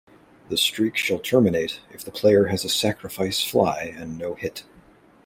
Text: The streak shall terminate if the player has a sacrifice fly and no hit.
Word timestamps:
The 0.49 0.57
streak 0.57 0.97
shall 0.97 1.19
terminate 1.19 1.79
if 1.91 2.03
the 2.03 2.09
player 2.09 2.45
has 2.45 2.65
a 2.65 2.69
sacrifice 2.69 3.43
fly 3.43 3.93
and 3.95 4.17
no 4.17 4.33
hit. 4.33 4.63